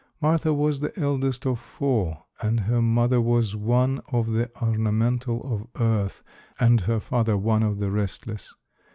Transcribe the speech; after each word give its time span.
Martha 0.19 0.51
was 0.51 0.79
the 0.79 0.99
eldest 0.99 1.45
of 1.45 1.59
four 1.59 2.23
and 2.41 2.61
her 2.61 2.81
mother 2.81 3.21
was 3.21 3.55
one 3.55 4.01
of 4.11 4.31
the 4.31 4.49
ornamental 4.59 5.43
of 5.43 5.67
earth, 5.79 6.23
and 6.59 6.81
her 6.81 6.99
father 6.99 7.37
one 7.37 7.61
of 7.61 7.77
the 7.77 7.91
restless. 7.91 8.51